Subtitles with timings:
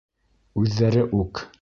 [0.63, 1.49] Үҙҙәре үк